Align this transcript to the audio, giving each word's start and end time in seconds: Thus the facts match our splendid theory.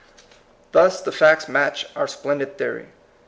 Thus 0.71 0.99
the 0.99 1.11
facts 1.11 1.47
match 1.47 1.85
our 1.95 2.07
splendid 2.07 2.57
theory. 2.57 2.87